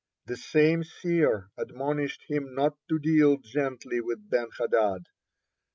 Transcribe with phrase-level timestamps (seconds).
[0.25, 5.05] (35) The same seer (36) admonished him not to deal gently with Ben hadad.